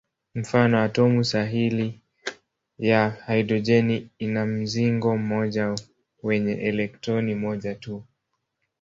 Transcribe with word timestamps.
Mfano: 0.35 0.81
atomu 0.81 1.23
sahili 1.23 2.01
ya 2.79 3.17
hidrojeni 3.27 4.09
ina 4.19 4.45
mzingo 4.45 5.17
mmoja 5.17 5.75
wenye 6.23 6.53
elektroni 6.53 7.35
moja 7.35 7.75
tu. 7.75 8.03